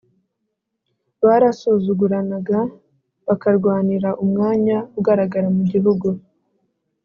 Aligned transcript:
barasuzuguranaga, 1.25 2.59
bakarwanira 3.27 4.09
umwanya 4.23 4.77
ugaragara 4.99 5.47
mu 5.55 5.63
gihugu 5.71 6.07